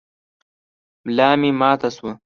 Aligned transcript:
ملا 1.05 1.29
مي 1.41 1.51
ماته 1.59 1.89
شوه. 1.95 2.13